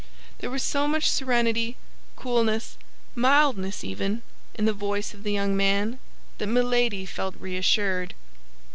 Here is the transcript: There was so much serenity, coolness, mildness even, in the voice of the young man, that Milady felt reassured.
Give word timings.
There 0.39 0.49
was 0.49 0.63
so 0.63 0.87
much 0.87 1.11
serenity, 1.11 1.77
coolness, 2.15 2.75
mildness 3.13 3.83
even, 3.83 4.23
in 4.55 4.65
the 4.65 4.73
voice 4.73 5.13
of 5.13 5.21
the 5.21 5.31
young 5.31 5.55
man, 5.55 5.99
that 6.39 6.47
Milady 6.47 7.05
felt 7.05 7.35
reassured. 7.37 8.15